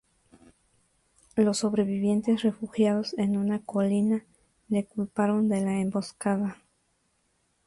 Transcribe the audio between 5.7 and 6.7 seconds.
emboscada.